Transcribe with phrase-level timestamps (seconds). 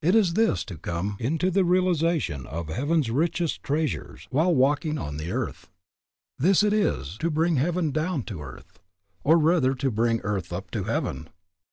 [0.00, 5.30] This it is to come into the realization of heaven's richest treasures while walking the
[5.30, 5.70] earth.
[6.36, 8.80] This it is to bring heaven down to earth,
[9.22, 11.28] or rather to bring earth up to heaven.